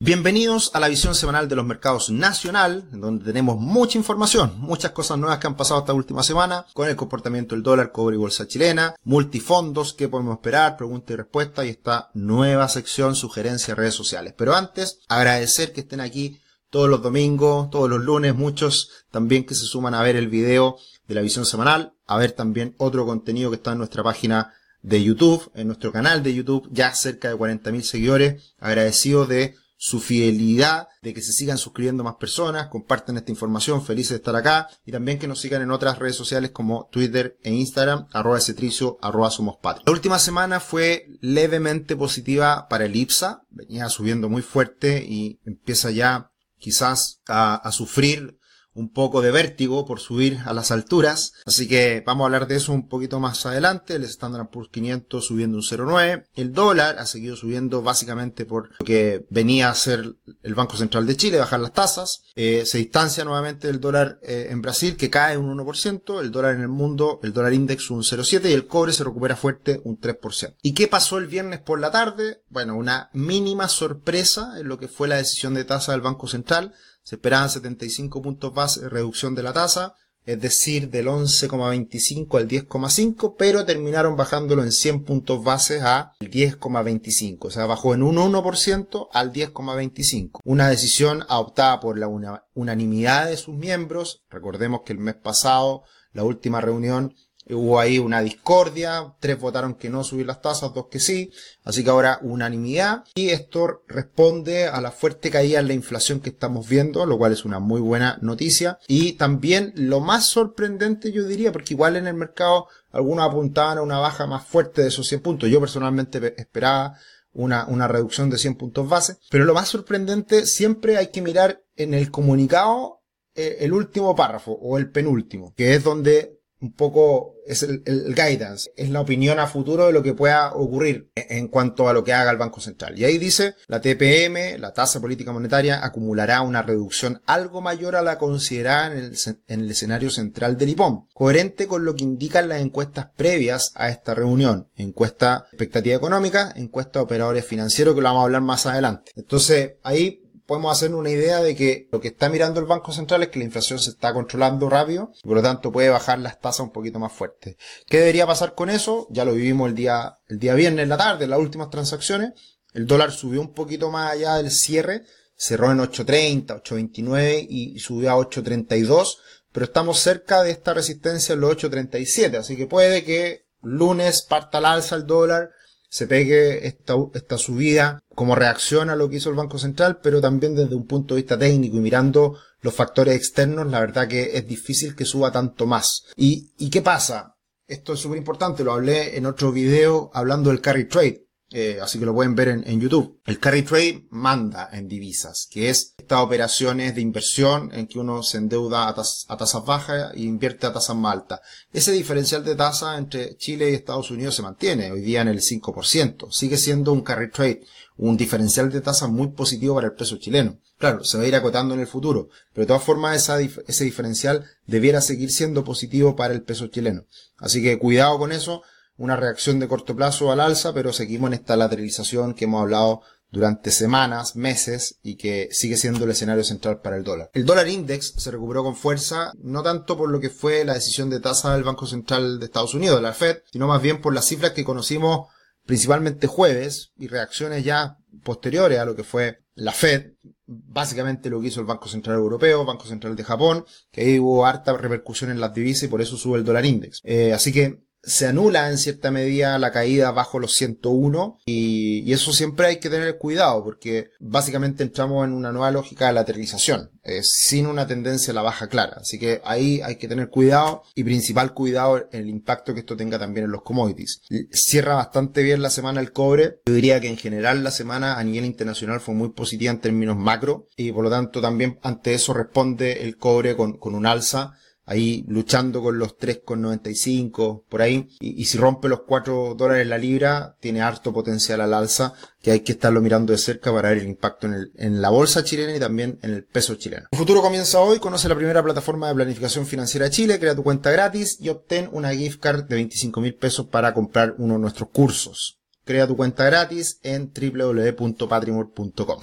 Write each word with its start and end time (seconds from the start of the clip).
Bienvenidos 0.00 0.70
a 0.74 0.80
la 0.80 0.86
visión 0.86 1.16
semanal 1.16 1.48
de 1.48 1.56
los 1.56 1.66
mercados 1.66 2.08
nacional, 2.10 2.88
donde 2.92 3.24
tenemos 3.24 3.58
mucha 3.58 3.98
información, 3.98 4.54
muchas 4.58 4.92
cosas 4.92 5.18
nuevas 5.18 5.38
que 5.38 5.48
han 5.48 5.56
pasado 5.56 5.80
esta 5.80 5.92
última 5.92 6.22
semana, 6.22 6.66
con 6.72 6.88
el 6.88 6.94
comportamiento 6.94 7.56
del 7.56 7.64
dólar, 7.64 7.90
cobre 7.90 8.14
y 8.14 8.18
bolsa 8.20 8.46
chilena, 8.46 8.94
multifondos, 9.02 9.94
qué 9.94 10.06
podemos 10.06 10.36
esperar, 10.36 10.76
pregunta 10.76 11.12
y 11.12 11.16
respuesta 11.16 11.66
y 11.66 11.70
esta 11.70 12.10
nueva 12.14 12.68
sección 12.68 13.16
sugerencias 13.16 13.76
redes 13.76 13.96
sociales. 13.96 14.34
Pero 14.38 14.54
antes, 14.54 15.00
agradecer 15.08 15.72
que 15.72 15.80
estén 15.80 16.00
aquí 16.00 16.40
todos 16.70 16.88
los 16.88 17.02
domingos, 17.02 17.68
todos 17.70 17.90
los 17.90 18.00
lunes, 18.00 18.36
muchos 18.36 18.90
también 19.10 19.44
que 19.44 19.56
se 19.56 19.66
suman 19.66 19.94
a 19.94 20.02
ver 20.04 20.14
el 20.14 20.28
video 20.28 20.76
de 21.08 21.16
la 21.16 21.22
visión 21.22 21.44
semanal, 21.44 21.94
a 22.06 22.18
ver 22.18 22.30
también 22.30 22.76
otro 22.78 23.04
contenido 23.04 23.50
que 23.50 23.56
está 23.56 23.72
en 23.72 23.78
nuestra 23.78 24.04
página 24.04 24.54
de 24.80 25.02
YouTube, 25.02 25.50
en 25.56 25.66
nuestro 25.66 25.90
canal 25.90 26.22
de 26.22 26.34
YouTube, 26.34 26.68
ya 26.70 26.94
cerca 26.94 27.30
de 27.30 27.34
40.000 27.34 27.82
seguidores, 27.82 28.54
agradecido 28.60 29.26
de 29.26 29.56
su 29.80 30.00
fidelidad, 30.00 30.88
de 31.02 31.14
que 31.14 31.22
se 31.22 31.32
sigan 31.32 31.56
suscribiendo 31.56 32.02
más 32.02 32.16
personas, 32.16 32.66
comparten 32.66 33.16
esta 33.16 33.30
información, 33.30 33.84
felices 33.84 34.10
de 34.10 34.16
estar 34.16 34.34
acá, 34.34 34.68
y 34.84 34.90
también 34.90 35.20
que 35.20 35.28
nos 35.28 35.40
sigan 35.40 35.62
en 35.62 35.70
otras 35.70 36.00
redes 36.00 36.16
sociales 36.16 36.50
como 36.50 36.88
Twitter 36.90 37.38
e 37.42 37.52
Instagram, 37.52 38.08
arroba 38.12 38.40
cetricio, 38.40 38.98
arroba 39.00 39.30
somos 39.30 39.56
patria. 39.62 39.84
La 39.86 39.92
última 39.92 40.18
semana 40.18 40.58
fue 40.58 41.06
levemente 41.20 41.96
positiva 41.96 42.66
para 42.68 42.86
el 42.86 42.96
IPSA, 42.96 43.44
venía 43.50 43.88
subiendo 43.88 44.28
muy 44.28 44.42
fuerte 44.42 45.04
y 45.08 45.38
empieza 45.46 45.92
ya 45.92 46.32
quizás 46.58 47.22
a, 47.28 47.54
a 47.54 47.70
sufrir 47.70 48.37
un 48.78 48.92
poco 48.92 49.20
de 49.20 49.32
vértigo 49.32 49.84
por 49.84 49.98
subir 49.98 50.38
a 50.44 50.52
las 50.52 50.70
alturas. 50.70 51.32
Así 51.44 51.66
que 51.66 52.02
vamos 52.06 52.22
a 52.22 52.26
hablar 52.26 52.46
de 52.46 52.56
eso 52.56 52.72
un 52.72 52.88
poquito 52.88 53.18
más 53.18 53.44
adelante. 53.44 53.96
El 53.96 54.04
Standard 54.04 54.50
Poor's 54.50 54.70
500 54.70 55.24
subiendo 55.24 55.56
un 55.56 55.64
0,9. 55.64 56.26
El 56.34 56.52
dólar 56.52 56.96
ha 56.98 57.06
seguido 57.06 57.34
subiendo 57.34 57.82
básicamente 57.82 58.46
por 58.46 58.70
lo 58.78 58.86
que 58.86 59.26
venía 59.30 59.68
a 59.68 59.74
ser 59.74 60.14
el 60.42 60.54
Banco 60.54 60.76
Central 60.76 61.06
de 61.06 61.16
Chile, 61.16 61.38
bajar 61.38 61.58
las 61.58 61.72
tasas. 61.72 62.22
Eh, 62.36 62.64
se 62.66 62.78
distancia 62.78 63.24
nuevamente 63.24 63.68
el 63.68 63.80
dólar 63.80 64.20
eh, 64.22 64.46
en 64.50 64.62
Brasil 64.62 64.96
que 64.96 65.10
cae 65.10 65.36
un 65.36 65.58
1%. 65.58 66.20
El 66.20 66.30
dólar 66.30 66.54
en 66.54 66.62
el 66.62 66.68
mundo, 66.68 67.18
el 67.24 67.32
dólar 67.32 67.54
index 67.54 67.90
un 67.90 68.02
0,7 68.02 68.48
y 68.48 68.52
el 68.52 68.68
cobre 68.68 68.92
se 68.92 69.02
recupera 69.02 69.34
fuerte 69.34 69.80
un 69.82 70.00
3%. 70.00 70.54
¿Y 70.62 70.74
qué 70.74 70.86
pasó 70.86 71.18
el 71.18 71.26
viernes 71.26 71.58
por 71.58 71.80
la 71.80 71.90
tarde? 71.90 72.42
Bueno, 72.48 72.76
una 72.76 73.10
mínima 73.12 73.68
sorpresa 73.68 74.54
en 74.58 74.68
lo 74.68 74.78
que 74.78 74.86
fue 74.86 75.08
la 75.08 75.16
decisión 75.16 75.54
de 75.54 75.64
tasa 75.64 75.92
del 75.92 76.00
Banco 76.00 76.28
Central 76.28 76.74
se 77.08 77.14
esperaban 77.14 77.48
75 77.48 78.20
puntos 78.20 78.52
base 78.52 78.82
de 78.82 78.90
reducción 78.90 79.34
de 79.34 79.42
la 79.42 79.54
tasa, 79.54 79.94
es 80.26 80.38
decir, 80.42 80.90
del 80.90 81.06
11,25 81.06 82.36
al 82.36 82.46
10,5, 82.46 83.34
pero 83.38 83.64
terminaron 83.64 84.14
bajándolo 84.14 84.62
en 84.62 84.72
100 84.72 85.04
puntos 85.04 85.42
base 85.42 85.80
a 85.80 86.12
10,25, 86.20 87.46
o 87.46 87.50
sea, 87.50 87.64
bajó 87.64 87.94
en 87.94 88.02
un 88.02 88.16
1% 88.16 89.08
al 89.10 89.32
10,25. 89.32 90.40
Una 90.44 90.68
decisión 90.68 91.24
adoptada 91.30 91.80
por 91.80 91.98
la 91.98 92.08
unanimidad 92.52 93.30
de 93.30 93.38
sus 93.38 93.56
miembros. 93.56 94.20
Recordemos 94.28 94.82
que 94.84 94.92
el 94.92 94.98
mes 94.98 95.14
pasado, 95.14 95.84
la 96.12 96.24
última 96.24 96.60
reunión, 96.60 97.14
Hubo 97.50 97.80
ahí 97.80 97.98
una 97.98 98.20
discordia, 98.20 99.14
tres 99.20 99.38
votaron 99.40 99.74
que 99.74 99.90
no 99.90 100.04
subir 100.04 100.26
las 100.26 100.42
tasas, 100.42 100.74
dos 100.74 100.86
que 100.90 101.00
sí, 101.00 101.32
así 101.64 101.82
que 101.82 101.90
ahora 101.90 102.18
unanimidad. 102.22 103.04
Y 103.14 103.30
esto 103.30 103.82
responde 103.86 104.66
a 104.66 104.80
la 104.80 104.90
fuerte 104.90 105.30
caída 105.30 105.60
en 105.60 105.68
la 105.68 105.74
inflación 105.74 106.20
que 106.20 106.30
estamos 106.30 106.68
viendo, 106.68 107.06
lo 107.06 107.18
cual 107.18 107.32
es 107.32 107.44
una 107.44 107.58
muy 107.58 107.80
buena 107.80 108.18
noticia. 108.20 108.78
Y 108.86 109.12
también 109.12 109.72
lo 109.76 110.00
más 110.00 110.28
sorprendente 110.28 111.12
yo 111.12 111.24
diría, 111.24 111.52
porque 111.52 111.74
igual 111.74 111.96
en 111.96 112.06
el 112.06 112.14
mercado 112.14 112.68
algunos 112.90 113.26
apuntaban 113.26 113.78
a 113.78 113.82
una 113.82 113.98
baja 113.98 114.26
más 114.26 114.46
fuerte 114.46 114.82
de 114.82 114.88
esos 114.88 115.06
100 115.08 115.20
puntos, 115.20 115.50
yo 115.50 115.60
personalmente 115.60 116.34
esperaba 116.40 116.98
una, 117.32 117.66
una 117.66 117.86
reducción 117.86 118.30
de 118.30 118.38
100 118.38 118.56
puntos 118.56 118.88
base, 118.88 119.18
pero 119.30 119.44
lo 119.44 119.54
más 119.54 119.68
sorprendente 119.68 120.46
siempre 120.46 120.96
hay 120.96 121.08
que 121.08 121.22
mirar 121.22 121.62
en 121.76 121.94
el 121.94 122.10
comunicado 122.10 123.02
eh, 123.34 123.58
el 123.60 123.72
último 123.72 124.16
párrafo 124.16 124.52
o 124.52 124.78
el 124.78 124.90
penúltimo, 124.90 125.54
que 125.54 125.74
es 125.74 125.84
donde 125.84 126.37
un 126.60 126.72
poco 126.72 127.36
es 127.46 127.62
el, 127.62 127.82
guidance, 128.14 128.70
es 128.76 128.90
la 128.90 129.00
opinión 129.00 129.38
a 129.38 129.46
futuro 129.46 129.86
de 129.86 129.92
lo 129.92 130.02
que 130.02 130.12
pueda 130.12 130.52
ocurrir 130.52 131.10
en 131.14 131.48
cuanto 131.48 131.88
a 131.88 131.92
lo 131.92 132.04
que 132.04 132.12
haga 132.12 132.30
el 132.30 132.36
Banco 132.36 132.60
Central. 132.60 132.98
Y 132.98 133.04
ahí 133.04 133.16
dice, 133.16 133.54
la 133.68 133.80
TPM, 133.80 134.58
la 134.58 134.72
tasa 134.72 135.00
política 135.00 135.32
monetaria, 135.32 135.84
acumulará 135.84 136.42
una 136.42 136.62
reducción 136.62 137.22
algo 137.26 137.60
mayor 137.60 137.96
a 137.96 138.02
la 138.02 138.18
considerada 138.18 138.92
en 138.92 138.98
el, 138.98 139.16
en 139.46 139.60
el 139.60 139.70
escenario 139.70 140.10
central 140.10 140.58
del 140.58 140.70
IPOM, 140.70 141.06
coherente 141.14 141.66
con 141.66 141.84
lo 141.84 141.94
que 141.94 142.04
indican 142.04 142.48
las 142.48 142.60
encuestas 142.60 143.08
previas 143.16 143.72
a 143.74 143.88
esta 143.88 144.14
reunión. 144.14 144.68
Encuesta 144.76 145.46
expectativa 145.50 145.96
económica, 145.96 146.52
encuesta 146.56 147.00
operadores 147.00 147.46
financieros, 147.46 147.94
que 147.94 148.00
lo 148.00 148.08
vamos 148.08 148.20
a 148.20 148.24
hablar 148.24 148.42
más 148.42 148.66
adelante. 148.66 149.12
Entonces, 149.16 149.74
ahí 149.82 150.27
podemos 150.48 150.72
hacer 150.72 150.94
una 150.94 151.10
idea 151.10 151.42
de 151.42 151.54
que 151.54 151.88
lo 151.92 152.00
que 152.00 152.08
está 152.08 152.30
mirando 152.30 152.58
el 152.58 152.64
Banco 152.64 152.90
Central 152.90 153.22
es 153.22 153.28
que 153.28 153.38
la 153.38 153.44
inflación 153.44 153.78
se 153.78 153.90
está 153.90 154.14
controlando 154.14 154.70
rápido 154.70 155.12
y 155.22 155.28
por 155.28 155.36
lo 155.36 155.42
tanto 155.42 155.70
puede 155.70 155.90
bajar 155.90 156.18
las 156.20 156.40
tasas 156.40 156.60
un 156.60 156.72
poquito 156.72 156.98
más 156.98 157.12
fuerte. 157.12 157.58
¿Qué 157.86 157.98
debería 157.98 158.26
pasar 158.26 158.54
con 158.54 158.70
eso? 158.70 159.06
Ya 159.10 159.26
lo 159.26 159.34
vivimos 159.34 159.68
el 159.68 159.74
día, 159.74 160.20
el 160.26 160.38
día 160.38 160.54
viernes 160.54 160.88
la 160.88 160.96
tarde, 160.96 161.24
en 161.24 161.30
las 161.30 161.38
últimas 161.38 161.68
transacciones. 161.68 162.32
El 162.72 162.86
dólar 162.86 163.12
subió 163.12 163.42
un 163.42 163.52
poquito 163.52 163.90
más 163.90 164.10
allá 164.10 164.36
del 164.36 164.50
cierre, 164.50 165.02
cerró 165.36 165.70
en 165.70 165.80
8.30, 165.80 166.62
8.29 166.62 167.46
y 167.46 167.78
subió 167.78 168.12
a 168.12 168.16
8.32, 168.16 169.18
pero 169.52 169.66
estamos 169.66 169.98
cerca 169.98 170.42
de 170.42 170.52
esta 170.52 170.72
resistencia 170.72 171.34
en 171.34 171.40
los 171.40 171.58
8.37, 171.58 172.38
así 172.38 172.56
que 172.56 172.66
puede 172.66 173.04
que 173.04 173.44
lunes 173.60 174.22
parta 174.22 174.58
al 174.58 174.64
alza 174.64 174.96
el 174.96 175.06
dólar, 175.06 175.50
se 175.88 176.06
pegue 176.06 176.66
esta, 176.66 176.94
esta 177.14 177.38
subida 177.38 178.00
como 178.14 178.34
reacción 178.34 178.90
a 178.90 178.96
lo 178.96 179.08
que 179.08 179.16
hizo 179.16 179.30
el 179.30 179.36
Banco 179.36 179.58
Central, 179.58 180.00
pero 180.02 180.20
también 180.20 180.54
desde 180.54 180.74
un 180.74 180.86
punto 180.86 181.14
de 181.14 181.22
vista 181.22 181.38
técnico 181.38 181.76
y 181.76 181.80
mirando 181.80 182.38
los 182.60 182.74
factores 182.74 183.14
externos, 183.14 183.66
la 183.68 183.80
verdad 183.80 184.08
que 184.08 184.36
es 184.36 184.46
difícil 184.46 184.94
que 184.94 185.04
suba 185.04 185.30
tanto 185.30 185.66
más. 185.66 186.04
¿Y, 186.16 186.52
y 186.58 186.70
qué 186.70 186.82
pasa? 186.82 187.36
Esto 187.66 187.92
es 187.92 188.00
súper 188.00 188.18
importante, 188.18 188.64
lo 188.64 188.72
hablé 188.72 189.16
en 189.16 189.26
otro 189.26 189.52
video 189.52 190.10
hablando 190.14 190.50
del 190.50 190.60
carry 190.60 190.88
trade. 190.88 191.28
Eh, 191.50 191.78
así 191.80 191.98
que 191.98 192.04
lo 192.04 192.14
pueden 192.14 192.34
ver 192.34 192.48
en, 192.48 192.80
YouTube. 192.80 193.20
El 193.24 193.38
carry 193.38 193.62
trade 193.62 194.06
manda 194.10 194.68
en 194.72 194.86
divisas, 194.86 195.48
que 195.50 195.70
es 195.70 195.94
estas 196.08 196.20
operaciones 196.20 196.94
de 196.94 197.02
inversión 197.02 197.70
en 197.74 197.86
que 197.86 197.98
uno 197.98 198.22
se 198.22 198.38
endeuda 198.38 198.88
a, 198.88 198.94
tasas 198.94 199.64
bajas 199.66 200.14
e 200.14 200.22
invierte 200.22 200.66
a 200.66 200.72
tasas 200.72 200.96
más 200.96 201.12
altas. 201.12 201.40
Ese 201.70 201.92
diferencial 201.92 202.42
de 202.42 202.54
tasa 202.54 202.96
entre 202.96 203.36
Chile 203.36 203.70
y 203.70 203.74
Estados 203.74 204.10
Unidos 204.10 204.34
se 204.34 204.40
mantiene 204.40 204.90
hoy 204.90 205.02
día 205.02 205.20
en 205.20 205.28
el 205.28 205.42
5%. 205.42 206.32
Sigue 206.32 206.56
siendo 206.56 206.94
un 206.94 207.02
carry 207.02 207.30
trade, 207.30 207.60
un 207.98 208.16
diferencial 208.16 208.72
de 208.72 208.80
tasa 208.80 209.06
muy 209.06 209.28
positivo 209.28 209.74
para 209.74 209.88
el 209.88 209.92
peso 209.92 210.16
chileno. 210.16 210.58
Claro, 210.78 211.04
se 211.04 211.18
va 211.18 211.24
a 211.24 211.26
ir 211.26 211.36
acotando 211.36 211.74
en 211.74 211.80
el 211.80 211.86
futuro, 211.86 212.30
pero 212.54 212.62
de 212.62 212.68
todas 212.68 212.84
formas 212.84 213.30
ese 213.66 213.84
diferencial 213.84 214.46
debiera 214.66 215.02
seguir 215.02 215.30
siendo 215.30 215.62
positivo 215.62 216.16
para 216.16 216.32
el 216.32 216.40
peso 216.40 216.68
chileno. 216.68 217.04
Así 217.36 217.62
que 217.62 217.78
cuidado 217.78 218.18
con 218.18 218.32
eso 218.32 218.62
una 218.96 219.14
reacción 219.14 219.60
de 219.60 219.68
corto 219.68 219.94
plazo 219.94 220.32
al 220.32 220.40
alza, 220.40 220.72
pero 220.72 220.94
seguimos 220.94 221.28
en 221.28 221.34
esta 221.34 221.54
lateralización 221.56 222.32
que 222.32 222.46
hemos 222.46 222.62
hablado 222.62 223.02
durante 223.30 223.70
semanas, 223.70 224.36
meses 224.36 224.98
y 225.02 225.16
que 225.16 225.48
sigue 225.50 225.76
siendo 225.76 226.04
el 226.04 226.10
escenario 226.10 226.44
central 226.44 226.80
para 226.80 226.96
el 226.96 227.04
dólar. 227.04 227.30
El 227.34 227.44
dólar 227.44 227.68
index 227.68 228.14
se 228.16 228.30
recuperó 228.30 228.62
con 228.62 228.76
fuerza, 228.76 229.32
no 229.38 229.62
tanto 229.62 229.96
por 229.96 230.10
lo 230.10 230.20
que 230.20 230.30
fue 230.30 230.64
la 230.64 230.74
decisión 230.74 231.10
de 231.10 231.20
tasa 231.20 231.54
del 231.54 231.64
Banco 231.64 231.86
Central 231.86 232.38
de 232.38 232.46
Estados 232.46 232.74
Unidos, 232.74 233.02
la 233.02 233.12
Fed, 233.12 233.38
sino 233.52 233.66
más 233.66 233.82
bien 233.82 234.00
por 234.00 234.14
las 234.14 234.26
cifras 234.26 234.52
que 234.52 234.64
conocimos 234.64 235.28
principalmente 235.66 236.26
jueves 236.26 236.92
y 236.96 237.08
reacciones 237.08 237.62
ya 237.62 237.98
posteriores 238.24 238.78
a 238.78 238.86
lo 238.86 238.96
que 238.96 239.04
fue 239.04 239.40
la 239.54 239.72
Fed, 239.72 240.12
básicamente 240.46 241.28
lo 241.28 241.40
que 241.40 241.48
hizo 241.48 241.60
el 241.60 241.66
Banco 241.66 241.88
Central 241.88 242.16
Europeo, 242.16 242.64
Banco 242.64 242.86
Central 242.86 243.14
de 243.16 243.24
Japón, 243.24 243.64
que 243.90 244.00
ahí 244.00 244.18
hubo 244.18 244.46
harta 244.46 244.74
repercusión 244.76 245.30
en 245.30 245.40
las 245.40 245.52
divisas 245.52 245.82
y 245.82 245.88
por 245.88 246.00
eso 246.00 246.16
sube 246.16 246.38
el 246.38 246.44
dólar 246.44 246.64
index. 246.64 247.00
Eh, 247.04 247.34
así 247.34 247.52
que 247.52 247.82
se 248.02 248.26
anula 248.26 248.70
en 248.70 248.78
cierta 248.78 249.10
medida 249.10 249.58
la 249.58 249.72
caída 249.72 250.10
bajo 250.12 250.38
los 250.38 250.54
101 250.54 251.38
y, 251.46 252.02
y, 252.06 252.12
eso 252.12 252.32
siempre 252.32 252.66
hay 252.66 252.76
que 252.78 252.90
tener 252.90 253.18
cuidado 253.18 253.64
porque 253.64 254.10
básicamente 254.20 254.82
entramos 254.82 255.26
en 255.26 255.32
una 255.32 255.52
nueva 255.52 255.70
lógica 255.70 256.06
de 256.06 256.12
lateralización. 256.14 256.90
Sin 257.22 257.66
una 257.66 257.86
tendencia 257.86 258.32
a 258.32 258.34
la 258.34 258.42
baja 258.42 258.68
clara. 258.68 258.98
Así 259.00 259.18
que 259.18 259.40
ahí 259.44 259.80
hay 259.82 259.96
que 259.96 260.08
tener 260.08 260.28
cuidado 260.28 260.82
y 260.94 261.04
principal 261.04 261.54
cuidado 261.54 262.08
en 262.12 262.20
el 262.20 262.28
impacto 262.28 262.74
que 262.74 262.80
esto 262.80 262.96
tenga 262.96 263.18
también 263.18 263.46
en 263.46 263.52
los 263.52 263.62
commodities. 263.62 264.22
Cierra 264.52 264.94
bastante 264.94 265.42
bien 265.42 265.62
la 265.62 265.70
semana 265.70 266.00
el 266.00 266.12
cobre. 266.12 266.60
Yo 266.66 266.74
diría 266.74 267.00
que 267.00 267.08
en 267.08 267.16
general 267.16 267.64
la 267.64 267.70
semana 267.70 268.18
a 268.18 268.24
nivel 268.24 268.44
internacional 268.44 269.00
fue 269.00 269.14
muy 269.14 269.30
positiva 269.30 269.72
en 269.72 269.80
términos 269.80 270.16
macro 270.16 270.66
y 270.76 270.92
por 270.92 271.04
lo 271.04 271.10
tanto 271.10 271.40
también 271.40 271.78
ante 271.82 272.14
eso 272.14 272.34
responde 272.34 273.04
el 273.04 273.16
cobre 273.16 273.56
con, 273.56 273.78
con 273.78 273.94
un 273.94 274.06
alza 274.06 274.54
ahí 274.88 275.24
luchando 275.28 275.82
con 275.82 275.98
los 275.98 276.16
3,95 276.16 277.64
por 277.68 277.82
ahí. 277.82 278.08
Y, 278.20 278.46
si 278.46 278.56
rompe 278.56 278.88
los 278.88 279.02
4 279.02 279.54
dólares 279.54 279.86
la 279.86 279.98
libra, 279.98 280.56
tiene 280.60 280.80
harto 280.80 281.12
potencial 281.12 281.60
al 281.60 281.74
alza, 281.74 282.14
que 282.40 282.52
hay 282.52 282.60
que 282.60 282.72
estarlo 282.72 283.02
mirando 283.02 283.32
de 283.32 283.38
cerca 283.38 283.70
para 283.72 283.90
ver 283.90 283.98
el 283.98 284.08
impacto 284.08 284.46
en, 284.46 284.54
el, 284.54 284.72
en 284.76 285.02
la 285.02 285.10
bolsa 285.10 285.44
chilena 285.44 285.76
y 285.76 285.78
también 285.80 286.18
en 286.22 286.30
el 286.30 286.44
peso 286.44 286.74
chileno. 286.76 287.06
El 287.12 287.18
futuro 287.18 287.42
comienza 287.42 287.80
hoy, 287.80 287.98
conoce 287.98 288.28
la 288.28 288.34
primera 288.34 288.62
plataforma 288.62 289.08
de 289.08 289.14
planificación 289.14 289.66
financiera 289.66 290.06
de 290.06 290.10
Chile, 290.10 290.38
crea 290.38 290.56
tu 290.56 290.62
cuenta 290.62 290.90
gratis 290.90 291.36
y 291.38 291.50
obtén 291.50 291.90
una 291.92 292.14
gift 292.14 292.40
card 292.40 292.64
de 292.64 292.76
25 292.76 293.20
mil 293.20 293.34
pesos 293.34 293.66
para 293.66 293.92
comprar 293.92 294.34
uno 294.38 294.54
de 294.54 294.60
nuestros 294.60 294.88
cursos. 294.88 295.58
Crea 295.84 296.06
tu 296.06 296.16
cuenta 296.16 296.44
gratis 296.44 296.98
en 297.02 297.30
www.patrimor.com. 297.32 299.20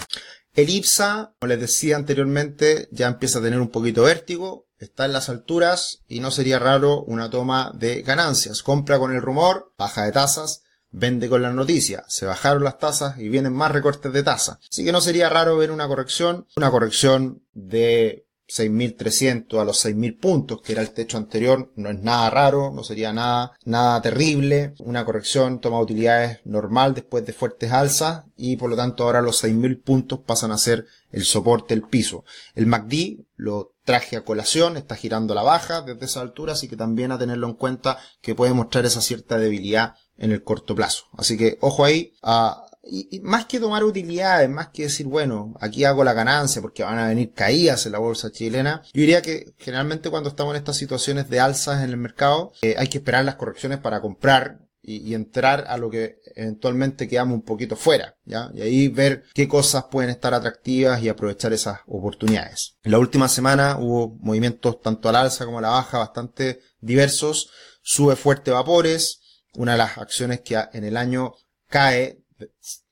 El 0.56 0.70
IPSA, 0.70 1.34
como 1.38 1.50
les 1.50 1.60
decía 1.60 1.98
anteriormente, 1.98 2.88
ya 2.92 3.08
empieza 3.08 3.40
a 3.40 3.42
tener 3.42 3.60
un 3.60 3.68
poquito 3.68 4.04
vértigo, 4.04 4.65
está 4.80 5.06
en 5.06 5.14
las 5.14 5.30
alturas 5.30 6.04
y 6.08 6.20
no 6.20 6.32
sería 6.32 6.60
raro 6.60 7.04
una 7.04 7.30
toma 7.30 7.72
de 7.76 8.02
ganancias. 8.02 8.64
Compra 8.64 9.00
con 9.00 9.14
el 9.14 9.22
rumor, 9.22 9.74
baja 9.78 10.04
de 10.04 10.12
tasas, 10.12 10.64
vende 10.92 11.30
con 11.30 11.42
la 11.42 11.52
noticia. 11.52 12.06
Se 12.08 12.26
bajaron 12.26 12.64
las 12.64 12.80
tasas 12.80 13.18
y 13.20 13.30
vienen 13.30 13.54
más 13.54 13.72
recortes 13.72 14.14
de 14.14 14.24
tasa. 14.24 14.60
Así 14.70 14.84
que 14.84 14.92
no 14.92 15.02
sería 15.02 15.30
raro 15.30 15.58
ver 15.58 15.72
una 15.72 15.88
corrección, 15.88 16.48
una 16.56 16.72
corrección 16.72 17.44
de 17.54 18.26
6.300 18.48 19.60
a 19.60 19.66
los 19.66 19.84
6.000 19.84 20.20
puntos, 20.20 20.62
que 20.62 20.74
era 20.74 20.82
el 20.82 20.92
techo 20.92 21.18
anterior, 21.18 21.72
no 21.76 21.90
es 21.90 22.00
nada 22.00 22.30
raro, 22.30 22.72
no 22.72 22.84
sería 22.84 23.12
nada, 23.12 23.54
nada 23.66 24.02
terrible. 24.02 24.74
Una 24.80 25.04
corrección 25.04 25.60
toma 25.60 25.80
utilidades 25.80 26.40
normal 26.46 26.94
después 26.94 27.26
de 27.26 27.34
fuertes 27.34 27.72
alzas 27.72 28.26
y 28.38 28.56
por 28.58 28.70
lo 28.70 28.76
tanto 28.76 29.04
ahora 29.04 29.22
los 29.22 29.44
6.000 29.44 29.82
puntos 29.82 30.20
pasan 30.20 30.52
a 30.52 30.58
ser 30.58 30.86
el 31.16 31.24
soporte, 31.24 31.74
el 31.74 31.84
piso. 31.84 32.26
El 32.56 32.68
MACD 32.68 33.24
lo 33.38 33.74
traje 33.86 34.18
a 34.18 34.26
colación, 34.26 34.76
está 34.76 34.96
girando 34.98 35.32
a 35.32 35.36
la 35.36 35.44
baja 35.44 35.82
desde 35.82 36.06
esa 36.06 36.20
altura, 36.20 36.54
así 36.54 36.68
que 36.68 36.76
también 36.76 37.14
a 37.14 37.18
tenerlo 37.18 37.48
en 37.48 37.54
cuenta 37.54 37.98
que 38.22 38.36
puede 38.36 38.54
mostrar 38.54 38.86
esa 38.86 39.00
cierta 39.00 39.38
debilidad 39.38 39.96
en 40.18 40.34
el 40.34 40.44
corto 40.44 40.76
plazo. 40.76 41.06
Así 41.18 41.38
que 41.38 41.58
ojo 41.62 41.86
ahí 41.86 42.14
a 42.22 42.66
y, 42.86 43.20
más 43.22 43.46
que 43.46 43.60
tomar 43.60 43.84
utilidades, 43.84 44.50
más 44.50 44.68
que 44.70 44.84
decir, 44.84 45.08
bueno, 45.08 45.56
aquí 45.60 45.86
hago 45.86 46.04
la 46.04 46.14
ganancia 46.14 46.62
porque 46.62 46.84
van 46.84 47.00
a 47.00 47.08
venir 47.08 47.34
caídas 47.34 47.86
en 47.86 47.94
la 47.94 48.00
bolsa 48.00 48.32
chilena, 48.32 48.84
yo 48.94 49.02
diría 49.02 49.22
que 49.22 49.54
generalmente 49.58 50.10
cuando 50.10 50.30
estamos 50.30 50.54
en 50.54 50.60
estas 50.60 50.78
situaciones 50.78 51.30
de 51.30 51.40
alzas 51.40 51.84
en 51.84 51.90
el 51.90 51.98
mercado, 51.98 52.52
eh, 52.62 52.76
hay 52.78 52.88
que 52.88 53.00
esperar 53.00 53.26
las 53.26 53.36
correcciones 53.36 53.80
para 53.80 54.02
comprar 54.02 54.60
y, 54.88 55.14
entrar 55.14 55.66
a 55.68 55.78
lo 55.78 55.90
que 55.90 56.20
eventualmente 56.36 57.08
quedamos 57.08 57.36
un 57.36 57.42
poquito 57.42 57.76
fuera, 57.76 58.16
¿ya? 58.26 58.52
Y 58.54 58.62
ahí 58.62 58.88
ver 58.88 59.24
qué 59.34 59.48
cosas 59.48 59.86
pueden 59.86 60.10
estar 60.10 60.34
atractivas 60.34 61.02
y 61.02 61.10
aprovechar 61.10 61.54
esas 61.54 61.80
oportunidades. 61.88 62.78
En 62.84 62.92
la 62.92 63.00
última 63.00 63.28
semana 63.28 63.78
hubo 63.80 64.18
movimientos 64.20 64.82
tanto 64.82 65.10
a 65.10 65.12
la 65.12 65.22
alza 65.22 65.46
como 65.46 65.60
a 65.60 65.62
la 65.62 65.70
baja 65.70 65.98
bastante 65.98 66.60
diversos. 66.80 67.50
Sube 67.82 68.16
fuerte 68.16 68.52
vapores, 68.52 69.22
una 69.56 69.74
de 69.74 69.78
las 69.80 69.98
acciones 69.98 70.42
que 70.42 70.62
en 70.74 70.84
el 70.84 70.98
año 70.98 71.34
cae 71.68 72.24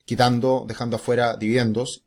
quitando, 0.06 0.66
dejando 0.68 0.96
afuera 0.96 1.38
dividendos, 1.38 2.04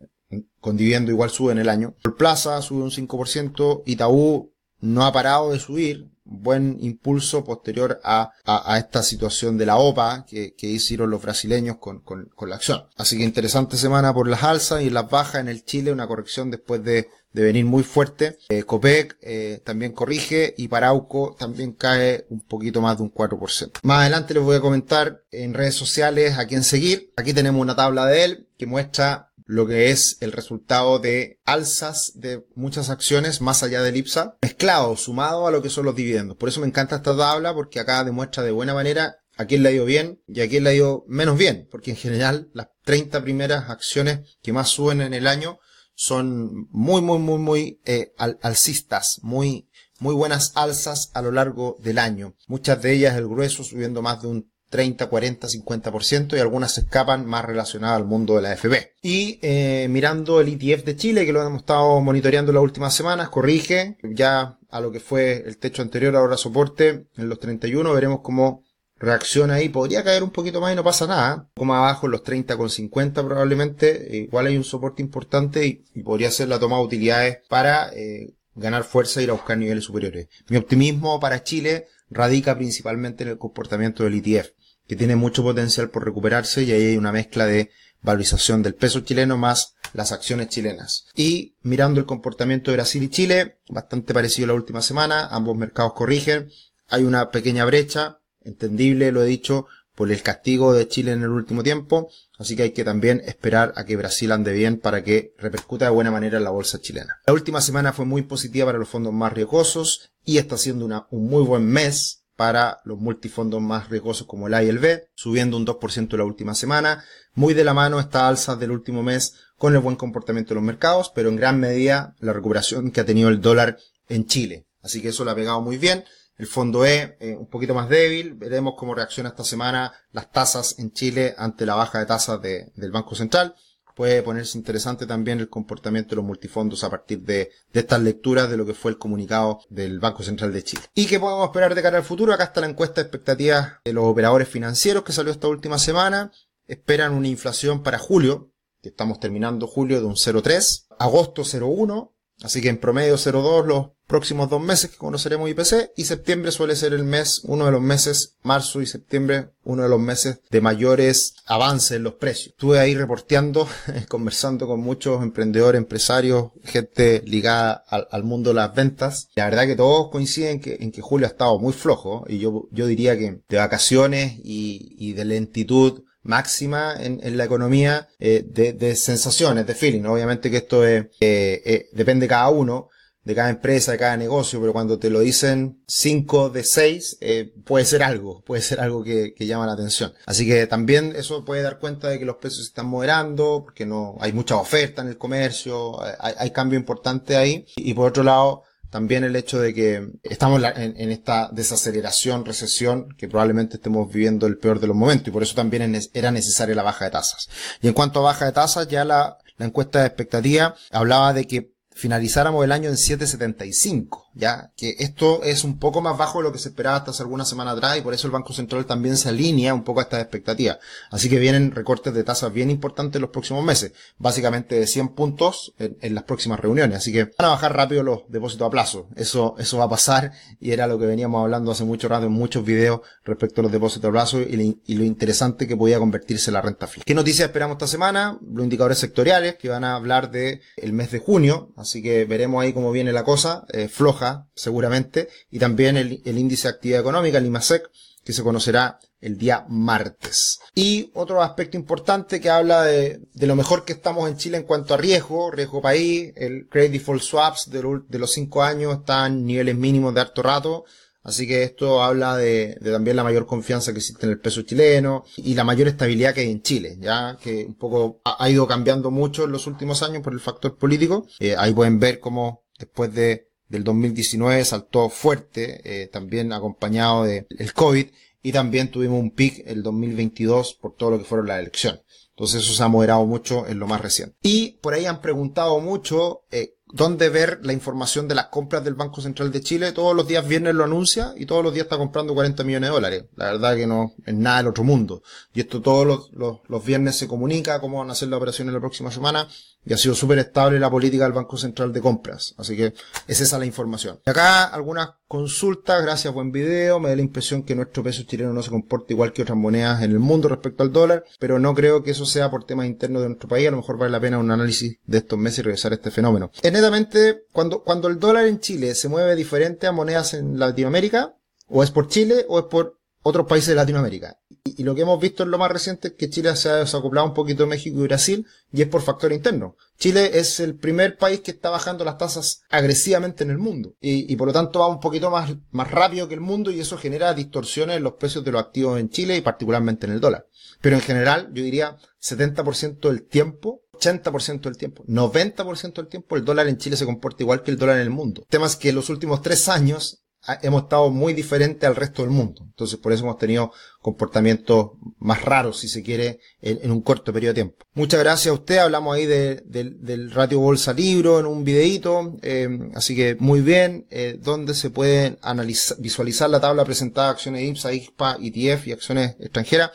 con 0.61 0.77
dividendo 0.77 1.13
igual 1.13 1.31
sube 1.31 1.53
en 1.53 1.59
el 1.59 1.69
año. 1.69 1.95
Por 2.03 2.17
Plaza 2.17 2.61
sube 2.63 2.83
un 2.83 2.91
5%, 2.91 3.83
Itaú 3.87 4.53
no 4.81 5.05
ha 5.05 5.13
parado 5.13 5.53
de 5.53 5.59
subir, 5.59 6.11
buen 6.27 6.77
impulso 6.81 7.45
posterior 7.45 8.01
a, 8.05 8.33
a, 8.45 8.79
esta 8.79 9.03
situación 9.03 9.57
de 9.57 9.67
la 9.67 9.77
OPA 9.77 10.27
que, 10.27 10.55
que 10.55 10.67
hicieron 10.67 11.11
los 11.11 11.23
brasileños 11.23 11.77
con, 11.77 12.01
con, 12.01 12.27
con, 12.35 12.51
la 12.51 12.57
acción. 12.57 12.85
Así 12.97 13.17
que 13.17 13.25
interesante 13.25 13.77
semana 13.77 14.13
por 14.13 14.29
las 14.29 14.43
alzas 14.43 14.83
y 14.83 14.91
las 14.91 15.09
bajas 15.09 15.41
en 15.41 15.49
el 15.49 15.65
Chile, 15.65 15.93
una 15.93 16.07
corrección 16.07 16.51
después 16.51 16.83
de, 16.83 17.09
de 17.33 17.43
venir 17.43 17.65
muy 17.65 17.85
fuerte. 17.85 18.39
Eh, 18.49 18.65
Copec 18.65 19.17
eh, 19.21 19.61
también 19.65 19.93
corrige 19.93 20.55
y 20.57 20.69
Parauco 20.69 21.37
también 21.39 21.73
cae 21.73 22.27
un 22.31 22.41
poquito 22.41 22.81
más 22.81 22.97
de 22.97 23.05
un 23.05 23.13
4%. 23.13 23.81
Más 23.83 24.01
adelante 24.01 24.35
les 24.35 24.43
voy 24.43 24.57
a 24.57 24.61
comentar 24.61 25.23
en 25.31 25.55
redes 25.55 25.75
sociales 25.75 26.39
a 26.39 26.47
quién 26.47 26.65
seguir. 26.65 27.13
Aquí 27.17 27.33
tenemos 27.33 27.61
una 27.61 27.77
tabla 27.77 28.07
de 28.07 28.25
él 28.25 28.49
que 28.59 28.67
muestra 28.67 29.33
lo 29.47 29.67
que 29.67 29.91
es 29.91 30.19
el 30.21 30.33
resultado 30.33 30.99
de 30.99 31.39
alzas 31.45 32.13
de 32.17 32.45
muchas 32.55 32.91
acciones 32.91 33.41
más 33.41 33.63
allá 33.63 33.81
del 33.81 33.97
IPSA, 33.97 34.37
mezclado, 34.43 34.97
sumado 34.97 35.47
a 35.47 35.51
lo 35.53 35.63
que 35.63 35.71
son 35.71 35.85
los 35.85 35.95
dividendos. 35.95 36.37
Por 36.37 36.49
eso 36.49 36.61
me 36.61 36.67
encanta 36.67 36.97
esta 36.97 37.17
tabla, 37.17 37.55
porque 37.55 37.81
acá 37.81 38.03
demuestra 38.05 38.43
de 38.43 38.51
buena 38.51 38.75
manera 38.75 39.17
a 39.37 39.45
quién 39.45 39.63
le 39.63 39.69
ha 39.69 39.73
ido 39.73 39.85
bien 39.85 40.21
y 40.27 40.41
a 40.41 40.49
quién 40.49 40.65
le 40.65 40.71
ha 40.71 40.75
ido 40.75 41.05
menos 41.07 41.39
bien, 41.39 41.69
porque 41.71 41.93
en 41.93 41.97
general 41.97 42.51
las 42.55 42.69
30 42.85 43.23
primeras 43.23 43.71
acciones 43.71 44.37
que 44.43 44.53
más 44.53 44.69
suben 44.69 45.01
en 45.01 45.15
el 45.15 45.27
año 45.27 45.59
son 45.95 46.69
muy, 46.71 47.01
muy, 47.01 47.19
muy, 47.19 47.39
muy 47.39 47.81
eh, 47.85 48.13
alcistas, 48.43 49.21
muy, 49.23 49.69
muy 49.99 50.15
buenas 50.15 50.53
alzas 50.55 51.11
a 51.15 51.23
lo 51.23 51.33
largo 51.33 51.77
del 51.81 51.99
año. 51.99 52.35
Muchas 52.49 52.83
de 52.83 52.93
ellas 52.93 53.17
el 53.17 53.29
grueso 53.29 53.63
subiendo 53.63 54.03
más 54.03 54.23
de 54.23 54.29
un 54.29 54.53
30, 54.69 55.07
40, 55.07 55.49
50% 55.49 56.37
y 56.37 56.41
algunas 56.41 56.75
se 56.75 56.83
escapan 56.83 57.27
más 57.27 57.45
relacionadas 57.45 57.97
al 57.97 58.05
mundo 58.05 58.37
de 58.37 58.43
la 58.43 58.57
FB. 58.57 58.75
Y 59.03 59.39
eh, 59.43 59.87
mirando 59.89 60.41
el 60.41 60.49
ETF 60.49 60.85
de 60.85 60.97
Chile, 60.97 61.25
que 61.25 61.33
lo 61.33 61.43
hemos 61.43 61.61
estado 61.61 62.01
monitoreando 62.01 62.53
las 62.53 62.63
últimas 62.63 62.95
semanas, 62.95 63.29
corrige 63.29 63.97
ya 64.03 64.59
a 64.71 64.81
lo 64.81 64.91
que 64.91 65.01
fue 65.01 65.45
el 65.47 65.59
techo 65.59 65.83
anterior, 65.83 66.17
ahora 66.17 66.37
soporte 66.37 67.07
en 67.17 67.29
los 67.29 67.39
31, 67.39 67.93
veremos 67.93 68.21
cómo 68.23 68.65
reacciona 68.99 69.55
ahí, 69.55 69.69
podría 69.69 70.03
caer 70.03 70.23
un 70.23 70.31
poquito 70.31 70.61
más 70.61 70.73
y 70.73 70.77
no 70.77 70.85
pasa 70.85 71.07
nada, 71.07 71.51
como 71.55 71.75
abajo 71.75 72.07
en 72.07 72.13
los 72.13 72.23
30 72.23 72.57
con 72.57 72.71
50 72.71 73.25
probablemente, 73.25 74.09
igual 74.17 74.47
hay 74.47 74.57
un 74.57 74.65
soporte 74.65 75.03
importante 75.03 75.67
y, 75.67 76.03
podría 76.03 76.31
ser 76.31 76.49
la 76.49 76.59
toma 76.59 76.79
de 76.79 76.85
utilidades 76.85 77.39
para 77.49 77.91
eh, 77.93 78.35
ganar 78.55 78.85
fuerza 78.85 79.21
y 79.21 79.25
ir 79.25 79.31
a 79.31 79.35
buscar 79.35 79.59
niveles 79.59 79.85
superiores. 79.85 80.29
Mi 80.49 80.57
optimismo 80.57 81.21
para 81.21 81.45
Chile 81.45 81.89
radica 82.11 82.57
principalmente 82.57 83.25
en 83.25 83.31
el 83.31 83.39
comportamiento 83.39 84.05
del 84.05 84.15
ETF, 84.15 84.51
que 84.87 84.97
tiene 84.97 85.17
mucho 85.17 85.43
potencial 85.43 85.91
por 85.91 86.05
recuperarse 86.05 86.63
y 86.63 86.73
ahí 86.73 86.85
hay 86.87 86.97
una 86.97 87.13
mezcla 87.13 87.47
de 87.47 87.71
valorización 88.03 88.63
del 88.63 88.75
peso 88.75 89.01
chileno 89.01 89.37
más 89.37 89.75
las 89.93 90.13
acciones 90.13 90.49
chilenas. 90.49 91.07
Y 91.15 91.55
mirando 91.63 92.01
el 92.01 92.07
comportamiento 92.07 92.71
de 92.71 92.77
Brasil 92.77 93.03
y 93.03 93.09
Chile, 93.09 93.59
bastante 93.69 94.15
parecido 94.15 94.49
la 94.49 94.55
última 94.55 94.83
semana, 94.83 95.27
ambos 95.27 95.57
mercados 95.57 95.95
corrigen, 95.95 96.51
hay 96.89 97.03
una 97.05 97.31
pequeña 97.31 97.65
brecha, 97.65 98.21
entendible, 98.45 99.11
lo 99.11 99.23
he 99.23 99.27
dicho, 99.27 99.67
por 99.97 100.13
el 100.13 100.23
castigo 100.23 100.73
de 100.73 100.87
Chile 100.87 101.13
en 101.13 101.23
el 101.23 101.31
último 101.31 101.65
tiempo, 101.65 102.11
así 102.39 102.55
que 102.55 102.65
hay 102.65 102.71
que 102.71 102.85
también 102.85 103.23
esperar 103.27 103.73
a 103.77 103.85
que 103.85 103.97
Brasil 103.97 104.31
ande 104.31 104.53
bien 104.53 104.79
para 104.79 105.03
que 105.03 105.35
repercuta 105.39 105.87
de 105.87 105.91
buena 105.91 106.11
manera 106.11 106.39
en 106.39 106.45
la 106.45 106.51
bolsa 106.51 106.81
chilena. 106.81 107.19
La 107.27 107.33
última 107.33 107.61
semana 107.61 107.93
fue 107.93 108.05
muy 108.05 108.23
positiva 108.23 108.67
para 108.67 108.79
los 108.79 108.89
fondos 108.89 109.13
más 109.13 109.33
riesgosos 109.33 110.13
y 110.25 110.39
está 110.39 110.59
siendo 110.59 110.85
una, 110.85 111.07
un 111.11 111.27
muy 111.29 111.43
buen 111.43 111.67
mes 111.67 112.23
para 112.37 112.81
los 112.85 112.99
multifondos 112.99 113.63
más 113.63 113.89
riesgosos 113.89 114.27
como 114.27 114.47
el 114.47 114.55
A 114.55 114.63
y 114.63 114.69
el 114.69 114.79
B, 114.79 115.09
subiendo 115.15 115.57
un 115.57 115.67
2% 115.67 116.17
la 116.19 116.25
última 116.25 116.55
semana, 116.55 117.03
muy 117.35 117.55
de 117.55 117.65
la 117.65 117.73
mano 117.73 117.99
esta 117.99 118.29
alza 118.29 118.55
del 118.57 118.73
último 118.73 119.03
mes 119.03 119.35
con 119.57 119.75
el 119.75 119.81
buen 119.81 119.97
comportamiento 119.97 120.51
de 120.51 120.57
los 120.57 120.65
mercados, 120.65 121.11
pero 121.15 121.31
en 121.31 121.37
gran 121.37 121.59
medida 121.59 122.15
la 122.21 122.35
recuperación 122.35 122.91
que 122.91 123.01
ha 123.01 123.07
tenido 123.07 123.31
el 123.31 123.41
dólar 123.41 123.79
en 124.11 124.27
Chile. 124.27 124.67
Así 124.83 125.01
que 125.01 125.09
eso 125.09 125.25
lo 125.25 125.31
ha 125.31 125.35
pegado 125.35 125.63
muy 125.63 125.79
bien. 125.79 126.05
El 126.39 126.47
fondo 126.47 126.85
E 126.85 127.17
eh, 127.21 127.35
un 127.35 127.49
poquito 127.49 127.75
más 127.75 127.89
débil. 127.89 128.35
Veremos 128.35 128.75
cómo 128.77 128.95
reacciona 128.95 129.31
esta 129.31 129.45
semana 129.45 129.93
las 130.13 130.31
tasas 130.31 130.79
en 130.79 130.93
Chile 130.93 131.35
ante 131.39 131.67
la 131.67 131.75
baja 131.75 131.99
de 131.99 132.07
tasas 132.07 132.41
del 132.41 132.93
Banco 132.93 133.15
Central. 133.15 133.55
Puede 133.95 134.23
ponerse 134.23 134.59
interesante 134.59 135.07
también 135.07 135.41
el 135.41 135.49
comportamiento 135.49 136.11
de 136.11 136.17
los 136.17 136.25
multifondos 136.27 136.85
a 136.85 136.91
partir 136.91 137.21
de, 137.23 137.51
de 137.73 137.81
estas 137.81 138.03
lecturas 138.03 138.51
de 138.51 138.59
lo 138.59 138.67
que 138.67 138.75
fue 138.75 138.91
el 138.91 138.99
comunicado 138.99 139.61
del 139.71 140.01
Banco 140.01 140.23
Central 140.23 140.53
de 140.53 140.63
Chile. 140.63 140.83
¿Y 140.95 141.07
qué 141.07 141.19
podemos 141.19 141.47
esperar 141.47 141.75
de 141.75 141.81
cara 141.81 141.97
al 141.97 142.05
futuro? 142.05 142.35
Acá 142.35 142.45
está 142.45 142.61
la 142.61 142.69
encuesta 142.69 142.97
de 142.97 143.07
expectativas 143.07 143.79
de 143.83 143.95
los 143.95 144.05
operadores 144.05 144.49
financieros 144.49 145.03
que 145.03 145.15
salió 145.15 145.33
esta 145.33 145.49
última 145.49 145.79
semana. 145.79 146.31
Esperan 146.67 147.15
una 147.15 147.29
inflación 147.29 147.83
para 147.83 147.99
julio, 147.99 148.53
que 148.83 148.91
estamos 148.91 149.19
terminando 149.19 149.67
julio 149.67 149.99
de 150.01 150.07
un 150.07 150.17
0,3, 150.17 150.89
agosto 150.99 151.43
0,1, 151.43 152.13
así 152.43 152.61
que 152.61 152.69
en 152.69 152.79
promedio 152.79 153.15
0,2 153.15 153.65
los 153.65 153.96
próximos 154.07 154.49
dos 154.49 154.63
meses 154.63 154.91
que 154.91 154.97
conoceremos 154.97 155.51
IPC 155.51 155.93
y 155.97 156.05
septiembre 156.05 156.53
suele 156.53 156.77
ser 156.77 156.95
el 156.95 157.05
mes, 157.05 157.43
uno 157.45 157.67
de 157.67 157.73
los 157.73 157.83
meses, 157.83 158.37
marzo 158.43 158.81
y 158.81 158.87
septiembre, 158.87 159.51
uno 159.65 159.83
de 159.83 159.89
los 159.89 160.01
meses 160.01 160.41
de 160.51 160.61
mayores 160.61 161.35
avances 161.47 161.93
en 161.93 162.05
los 162.05 162.15
precios. 162.15 162.55
Estuve 162.55 162.79
ahí 162.79 162.95
reporteando, 162.95 163.69
conversando 164.09 164.67
con 164.67 164.81
muchos 164.81 165.23
emprendedores, 165.23 165.79
empresarios, 165.79 166.53
gente 166.65 167.23
ligada 167.27 167.85
al, 167.89 168.25
mundo 168.25 168.51
de 168.51 168.55
las 168.55 168.75
ventas. 168.75 169.29
La 169.35 169.45
verdad 169.45 169.67
que 169.67 169.77
todos 169.77 170.11
coinciden 170.11 170.61
que, 170.61 170.79
en 170.81 170.93
que 170.93 171.03
julio 171.03 171.27
ha 171.27 171.31
estado 171.31 171.59
muy 171.59 171.73
flojo 171.73 172.25
y 172.29 172.39
yo, 172.39 172.69
yo 172.71 172.87
diría 172.87 173.17
que 173.19 173.41
de 173.49 173.57
vacaciones 173.57 174.39
y, 174.43 174.97
y 174.99 175.13
de 175.13 175.25
lentitud 175.25 176.03
máxima 176.27 176.95
en, 176.99 177.21
en 177.23 177.37
la 177.37 177.45
economía 177.45 178.09
eh, 178.19 178.45
de, 178.47 178.97
sensaciones, 178.97 179.67
de 179.67 179.75
feeling. 179.75 180.05
Obviamente 180.05 180.51
que 180.51 180.59
esto 180.59 180.85
es, 180.87 181.07
eh, 181.21 181.63
eh, 181.65 181.89
depende 181.93 182.25
de 182.25 182.29
cada 182.29 182.51
uno, 182.51 182.91
de 183.27 183.35
cada 183.35 183.51
empresa, 183.51 183.91
de 183.91 183.99
cada 183.99 184.17
negocio, 184.17 184.61
pero 184.61 184.73
cuando 184.73 185.01
te 185.01 185.11
lo 185.11 185.19
dicen 185.19 185.83
5 185.89 186.51
de 186.51 186.63
6, 186.63 187.19
eh, 187.21 187.53
puede 187.65 187.85
ser 187.85 188.05
algo, 188.05 188.41
puede 188.43 188.63
ser 188.63 188.79
algo 188.79 189.03
que, 189.03 189.35
llama 189.37 189.67
la 189.67 189.73
atención. 189.73 190.15
Así 190.27 190.47
que 190.47 190.69
también 190.69 191.13
eso 191.17 191.45
puede 191.45 191.63
dar 191.63 191.81
cuenta 191.81 192.09
de 192.09 192.21
que 192.21 192.25
los 192.25 192.37
precios 192.37 192.69
están 192.69 192.87
moderando, 192.87 193.63
porque 193.65 193.85
no 193.85 194.17
hay 194.21 194.33
mucha 194.33 194.55
oferta 194.55 195.03
en 195.03 195.09
el 195.09 195.19
comercio, 195.19 195.99
hay, 196.21 196.51
cambio 196.53 196.79
importante 196.79 197.37
ahí. 197.37 197.67
Y, 197.75 197.95
por 197.95 198.11
otro 198.11 198.23
lado, 198.23 198.63
también 198.91 199.25
el 199.25 199.35
hecho 199.35 199.59
de 199.59 199.75
que 199.75 200.09
estamos 200.23 200.63
en, 200.63 200.95
en, 200.97 201.11
esta 201.11 201.51
desaceleración, 201.51 202.45
recesión, 202.45 203.09
que 203.19 203.27
probablemente 203.27 203.77
estemos 203.77 204.09
viviendo 204.09 204.47
el 204.47 204.57
peor 204.59 204.79
de 204.79 204.87
los 204.87 204.95
momentos, 204.95 205.27
y 205.27 205.31
por 205.33 205.43
eso 205.43 205.57
también 205.57 206.01
era 206.15 206.31
necesaria 206.31 206.77
la 206.77 206.85
baja 206.85 207.07
de 207.07 207.11
tasas. 207.11 207.49
Y 207.83 207.89
en 207.89 207.93
cuanto 207.93 208.21
a 208.21 208.23
baja 208.23 208.45
de 208.45 208.53
tasas, 208.53 208.87
ya 208.87 209.05
la, 209.05 209.39
la 209.57 209.67
encuesta 209.67 210.01
de 210.01 210.07
expectativa 210.07 210.77
hablaba 210.93 211.33
de 211.33 211.47
que 211.47 211.76
finalizáramos 211.97 212.63
el 212.65 212.73
año 212.73 212.91
en 212.91 212.97
7.75. 212.97 214.26
ya 214.37 214.71
que 214.77 214.97
esto 214.99 215.43
es 215.43 215.65
un 215.65 215.79
poco 215.79 216.03
más 216.03 216.17
bajo 216.19 216.39
de 216.39 216.45
lo 216.45 216.53
que 216.53 216.59
se 216.59 216.69
esperaba 216.69 216.97
hasta 216.97 217.11
hace 217.11 217.23
alguna 217.23 217.47
semana 217.47 217.71
atrás 217.71 217.97
y 217.97 218.03
por 218.03 218.13
eso 218.13 218.27
el 218.27 218.33
Banco 218.33 218.53
Central 218.53 218.85
también 218.85 219.17
se 219.17 219.31
alinea 219.31 219.73
un 219.73 219.83
poco 219.83 220.01
a 220.01 220.03
estas 220.05 220.21
expectativas. 220.21 220.79
Así 221.11 221.31
que 221.31 221.39
vienen 221.39 221.73
recortes 221.73 222.13
de 222.13 222.23
tasas 222.23 222.53
bien 222.53 222.71
importantes 222.71 223.17
en 223.17 223.23
los 223.23 223.31
próximos 223.31 223.65
meses, 223.65 223.93
básicamente 224.19 224.79
de 224.79 224.87
100 224.87 225.09
puntos 225.09 225.75
en, 225.79 226.15
las 226.15 226.25
próximas 226.25 226.61
reuniones. 226.61 226.99
Así 226.99 227.13
que 227.13 227.25
van 227.25 227.47
a 227.47 227.49
bajar 227.49 227.75
rápido 227.75 228.03
los 228.03 228.21
depósitos 228.29 228.67
a 228.67 228.71
plazo. 228.71 229.09
Eso, 229.17 229.55
eso 229.59 229.79
va 229.79 229.85
a 229.85 229.89
pasar 229.89 230.33
y 230.61 230.71
era 230.73 230.87
lo 230.87 230.99
que 230.99 231.07
veníamos 231.07 231.43
hablando 231.43 231.73
hace 231.73 231.85
mucho 231.85 232.09
rato 232.09 232.27
en 232.27 232.33
muchos 232.33 232.65
videos 232.65 233.01
respecto 233.25 233.61
a 233.61 233.65
los 233.65 233.73
depósitos 233.73 234.09
a 234.09 234.13
plazo 234.13 234.41
y, 234.41 234.77
lo 234.97 235.05
interesante 235.05 235.67
que 235.67 235.77
podía 235.77 235.99
convertirse 235.99 236.51
la 236.51 236.61
renta 236.61 236.87
fija. 236.87 237.05
¿Qué 237.05 237.15
noticias 237.15 237.49
esperamos 237.49 237.75
esta 237.77 237.87
semana? 237.87 238.39
Los 238.51 238.65
indicadores 238.65 238.99
sectoriales 238.99 239.57
que 239.57 239.69
van 239.69 239.85
a 239.85 239.95
hablar 239.95 240.31
de 240.31 240.61
el 240.77 240.93
mes 240.93 241.11
de 241.11 241.19
junio, 241.19 241.71
así 241.77 242.03
que 242.03 242.25
veremos 242.25 242.63
ahí 242.63 242.73
cómo 242.73 242.93
viene 242.93 243.13
la 243.13 243.25
cosa, 243.25 243.67
eh, 243.73 243.89
floja 243.89 244.26
seguramente, 244.55 245.29
y 245.51 245.59
también 245.59 245.97
el, 245.97 246.21
índice 246.25 246.69
de 246.69 246.75
actividad 246.75 247.01
económica, 247.01 247.39
el 247.39 247.47
IMASEC, 247.47 247.91
que 248.25 248.33
se 248.33 248.43
conocerá 248.43 248.99
el 249.21 249.39
día 249.39 249.65
martes. 249.69 250.59
Y 250.75 251.11
otro 251.15 251.43
aspecto 251.43 251.77
importante 251.77 252.41
que 252.41 252.51
habla 252.51 252.83
de, 252.83 253.21
lo 253.35 253.57
mejor 253.57 253.85
que 253.85 253.93
estamos 253.93 254.29
en 254.29 254.37
Chile 254.37 254.59
en 254.59 254.65
cuanto 254.65 254.95
a 254.95 254.97
riesgo, 254.97 255.51
riesgo 255.51 255.81
país, 255.81 256.33
el 256.37 256.69
Credit 256.69 256.93
Default 256.93 257.23
Swaps 257.23 257.71
de, 257.71 258.19
los 258.19 258.33
cinco 258.33 258.63
años 258.63 258.99
están 258.99 259.33
en 259.33 259.47
niveles 259.47 259.77
mínimos 259.77 260.15
de 260.15 260.21
harto 260.21 260.43
rato, 260.43 260.85
Así 261.27 261.49
que 261.49 261.65
esto 261.65 262.05
habla 262.05 262.37
de, 262.37 262.79
también 262.85 263.17
la 263.17 263.25
mayor 263.25 263.47
confianza 263.47 263.93
que 263.93 263.99
existe 263.99 264.27
en 264.27 264.31
el 264.31 264.39
peso 264.39 264.63
chileno 264.63 265.25
y 265.37 265.55
la 265.55 265.65
mayor 265.65 265.89
estabilidad 265.89 266.33
que 266.33 266.43
hay 266.43 266.53
en 266.53 266.63
Chile, 266.63 266.99
ya 267.01 267.37
que 267.43 267.65
un 267.65 267.75
poco 267.75 268.21
ha, 268.23 268.49
ido 268.49 268.69
cambiando 268.69 269.11
mucho 269.11 269.43
en 269.43 269.51
los 269.51 269.67
últimos 269.67 270.05
años 270.05 270.23
por 270.23 270.35
el 270.35 270.39
factor 270.39 270.79
político. 270.79 271.27
Eh, 271.41 271.57
ahí 271.59 271.75
pueden 271.75 271.99
ver 271.99 272.21
cómo 272.21 272.63
después 272.79 273.13
de, 273.13 273.46
del 273.69 273.85
2019 273.85 274.65
saltó 274.65 275.09
fuerte, 275.09 275.81
eh, 275.85 276.07
también 276.09 276.53
acompañado 276.53 277.25
del 277.25 277.47
el 277.51 277.73
COVID 277.73 278.07
y 278.43 278.53
también 278.53 278.91
tuvimos 278.91 279.19
un 279.19 279.33
pic 279.33 279.63
el 279.67 279.83
2022 279.83 280.75
por 280.75 280.95
todo 280.95 281.11
lo 281.11 281.19
que 281.19 281.25
fueron 281.25 281.49
las 281.49 281.59
elecciones. 281.59 282.03
Entonces 282.31 282.63
eso 282.63 282.75
se 282.75 282.83
ha 282.83 282.89
moderado 282.89 283.25
mucho 283.27 283.67
en 283.67 283.79
lo 283.79 283.87
más 283.87 284.01
reciente. 284.01 284.37
Y 284.43 284.79
por 284.83 284.95
ahí 284.95 285.07
han 285.07 285.23
preguntado 285.23 285.81
mucho 285.81 286.43
eh, 286.51 286.77
dónde 286.87 287.29
ver 287.31 287.61
la 287.63 287.73
información 287.73 288.29
de 288.29 288.35
las 288.35 288.47
compras 288.47 288.85
del 288.85 288.95
Banco 288.95 289.21
Central 289.21 289.51
de 289.51 289.63
Chile. 289.63 289.93
Todos 289.93 290.15
los 290.15 290.29
días 290.29 290.47
viernes 290.47 290.75
lo 290.75 290.85
anuncia 290.85 291.33
y 291.37 291.47
todos 291.47 291.65
los 291.65 291.73
días 291.73 291.87
está 291.87 291.97
comprando 291.97 292.35
40 292.35 292.63
millones 292.63 292.91
de 292.91 292.95
dólares. 292.95 293.25
La 293.37 293.47
verdad 293.47 293.75
que 293.75 293.87
no 293.87 294.13
es 294.25 294.35
nada 294.35 294.59
del 294.59 294.69
otro 294.69 294.85
mundo. 294.85 295.23
Y 295.55 295.61
esto 295.61 295.81
todos 295.81 296.07
los, 296.07 296.31
los, 296.33 296.59
los 296.69 296.85
viernes 296.85 297.17
se 297.17 297.27
comunica 297.27 297.81
cómo 297.81 297.99
van 297.99 298.11
a 298.11 298.15
ser 298.15 298.29
las 298.29 298.37
operaciones 298.37 298.75
la 298.75 298.81
próxima 298.81 299.11
semana 299.11 299.49
y 299.87 299.95
ha 299.95 299.97
sido 299.97 300.15
súper 300.15 300.41
estable 300.41 300.81
la 300.81 300.91
política 300.91 301.25
del 301.25 301.33
Banco 301.33 301.57
Central 301.57 301.93
de 301.93 302.01
compras. 302.01 302.55
Así 302.59 302.77
que 302.77 302.93
es 303.29 303.41
esa 303.41 303.59
la 303.59 303.67
información. 303.67 304.19
Y 304.27 304.31
acá 304.31 304.65
algunas 304.65 305.11
consultas, 305.29 306.03
gracias, 306.03 306.35
buen 306.35 306.51
video. 306.51 306.99
Me 306.99 307.09
da 307.09 307.17
la 307.17 307.23
impresión 307.23 307.63
que 307.63 307.77
nuestro 307.77 308.03
peso 308.03 308.25
chileno 308.25 308.53
no 308.53 308.63
se 308.63 308.71
comporta 308.71 309.13
igual 309.13 309.33
que 309.33 309.43
otras 309.43 309.57
monedas 309.57 310.03
en 310.03 310.11
el 310.11 310.19
mundo 310.19 310.49
respecto 310.49 310.83
al 310.83 310.93
dólar, 310.93 311.25
pero 311.39 311.61
no 311.61 311.73
creo 311.75 312.03
que 312.03 312.11
eso 312.11 312.27
sea 312.27 312.51
por 312.51 312.65
temas 312.65 312.87
internos 312.87 313.23
de 313.23 313.29
nuestro 313.29 313.49
país. 313.49 313.69
A 313.69 313.71
lo 313.71 313.77
mejor 313.79 313.97
vale 313.97 314.11
la 314.11 314.21
pena 314.21 314.39
un 314.39 314.51
análisis 314.51 314.99
de 315.07 315.19
estos 315.19 315.39
meses 315.39 315.61
y 315.61 315.63
revisar 315.63 315.93
este 315.93 316.11
fenómeno. 316.11 316.51
Es 316.61 316.73
netamente, 316.73 317.45
cuando, 317.53 317.85
cuando 317.85 318.09
el 318.09 318.19
dólar 318.19 318.47
en 318.47 318.59
Chile 318.59 318.95
se 318.97 319.09
mueve 319.09 319.37
diferente 319.37 319.87
a 319.87 319.93
monedas 319.93 320.35
en 320.35 320.59
Latinoamérica, 320.59 321.37
o 321.69 321.83
es 321.83 321.91
por 321.91 322.09
Chile 322.09 322.45
o 322.49 322.59
es 322.59 322.67
por 322.67 322.96
otros 323.27 323.47
países 323.47 323.71
de 323.71 323.75
Latinoamérica. 323.75 324.39
Y, 324.63 324.85
lo 324.85 324.95
que 324.95 325.03
hemos 325.03 325.21
visto 325.21 325.43
en 325.43 325.51
lo 325.51 325.59
más 325.59 325.71
reciente 325.71 326.09
es 326.09 326.15
que 326.15 326.31
Chile 326.31 326.55
se 326.55 326.69
ha 326.69 326.77
desacoplado 326.77 327.27
un 327.27 327.35
poquito 327.35 327.65
de 327.65 327.69
México 327.69 327.99
y 327.99 328.05
Brasil 328.05 328.47
y 328.73 328.83
es 328.83 328.89
por 328.89 329.03
factor 329.03 329.33
interno. 329.33 329.77
Chile 329.99 330.39
es 330.39 330.61
el 330.61 330.77
primer 330.77 331.19
país 331.19 331.41
que 331.41 331.51
está 331.51 331.71
bajando 331.71 332.05
las 332.05 332.19
tasas 332.19 332.63
agresivamente 332.71 333.43
en 333.43 333.51
el 333.51 333.59
mundo 333.59 333.97
y, 334.01 334.35
por 334.37 334.47
lo 334.47 334.53
tanto 334.53 334.79
va 334.79 334.87
un 334.87 335.01
poquito 335.01 335.31
más, 335.31 335.53
más 335.73 335.91
rápido 335.91 336.29
que 336.29 336.35
el 336.35 336.41
mundo 336.41 336.71
y 336.71 336.79
eso 336.79 336.99
genera 336.99 337.35
distorsiones 337.35 337.97
en 337.97 338.05
los 338.05 338.15
precios 338.15 338.45
de 338.45 338.53
los 338.53 338.63
activos 338.63 339.01
en 339.01 339.11
Chile 339.11 339.37
y 339.37 339.41
particularmente 339.41 340.07
en 340.07 340.13
el 340.13 340.21
dólar. 340.21 340.47
Pero 340.81 340.95
en 340.95 341.03
general 341.03 341.51
yo 341.53 341.65
diría 341.65 341.97
70% 342.21 343.09
del 343.09 343.27
tiempo 343.27 343.83
80% 343.99 344.61
del 344.61 344.77
tiempo, 344.77 345.05
90% 345.07 345.95
del 345.95 346.09
tiempo 346.09 346.37
el 346.37 346.45
dólar 346.45 346.69
en 346.69 346.77
Chile 346.77 346.99
se 346.99 347.07
comporta 347.07 347.43
igual 347.43 347.63
que 347.63 347.71
el 347.71 347.79
dólar 347.79 347.97
en 347.97 348.03
el 348.03 348.11
mundo. 348.11 348.43
El 348.43 348.49
tema 348.49 348.67
es 348.67 348.77
que 348.77 348.91
en 348.91 348.95
los 348.95 349.09
últimos 349.09 349.41
tres 349.41 349.71
años 349.71 350.26
hemos 350.63 350.85
estado 350.85 351.11
muy 351.11 351.33
diferente 351.33 351.87
al 351.87 351.97
resto 351.97 352.23
del 352.23 352.31
mundo. 352.31 352.63
Entonces, 352.65 352.99
por 352.99 353.13
eso 353.13 353.25
hemos 353.25 353.39
tenido 353.39 353.73
comportamientos 354.01 354.93
más 355.19 355.43
raros, 355.43 355.79
si 355.81 355.89
se 355.89 356.03
quiere, 356.03 356.41
en, 356.61 356.91
un 356.91 357.03
corto 357.03 357.33
periodo 357.33 357.51
de 357.51 357.63
tiempo. 357.63 357.85
Muchas 357.95 358.21
gracias 358.21 358.51
a 358.51 358.55
usted. 358.55 358.79
Hablamos 358.79 359.17
ahí 359.17 359.27
del 359.27 360.31
ratio 360.31 360.61
bolsa 360.61 360.93
libro 360.93 361.41
en 361.41 361.47
un 361.47 361.65
videito. 361.65 362.37
Eh, 362.43 362.69
así 362.95 363.17
que 363.17 363.37
muy 363.39 363.61
bien, 363.61 364.07
eh, 364.11 364.39
donde 364.41 364.75
se 364.75 364.91
puede 364.91 365.39
analizar, 365.43 365.97
visualizar 366.01 366.51
la 366.51 366.61
tabla 366.61 366.85
presentada 366.85 367.29
de 367.29 367.33
acciones 367.33 367.63
IPSA, 367.63 367.93
ISPA, 367.93 368.39
ETF 368.41 368.87
y 368.87 368.93
acciones 368.93 369.37
extranjeras. 369.41 369.91